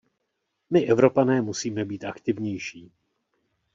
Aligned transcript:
My 0.69 0.87
Evropané 0.87 1.41
musíme 1.41 1.85
být 1.85 2.03
aktivnější. 2.03 2.91